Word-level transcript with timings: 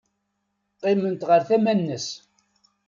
Qqiment 0.75 1.21
ɣer 1.29 1.41
tama-nnes. 1.49 2.07